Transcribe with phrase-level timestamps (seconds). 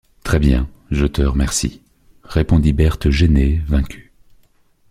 [0.23, 1.79] Très bien, je te remercie,
[2.23, 4.11] répondit Berthe gênée, vaincue.